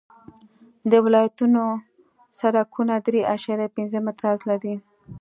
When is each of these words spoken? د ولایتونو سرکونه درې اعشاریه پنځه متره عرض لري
د 0.91 0.93
ولایتونو 1.05 1.63
سرکونه 2.39 2.93
درې 3.07 3.21
اعشاریه 3.31 3.69
پنځه 3.75 3.97
متره 4.05 4.27
عرض 4.33 4.41
لري 4.51 4.75